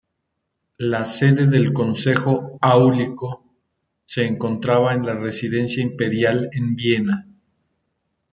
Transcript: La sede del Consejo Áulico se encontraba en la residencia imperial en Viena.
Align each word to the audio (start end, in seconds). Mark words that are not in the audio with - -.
La 0.79 1.05
sede 1.05 1.45
del 1.45 1.73
Consejo 1.73 2.57
Áulico 2.59 3.53
se 4.03 4.25
encontraba 4.25 4.93
en 4.95 5.05
la 5.05 5.13
residencia 5.13 5.83
imperial 5.83 6.49
en 6.53 6.75
Viena. 6.75 7.27